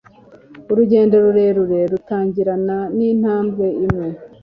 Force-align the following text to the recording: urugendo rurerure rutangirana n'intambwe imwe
urugendo 0.71 1.15
rurerure 1.23 1.79
rutangirana 1.91 2.77
n'intambwe 2.97 3.65
imwe 3.85 4.07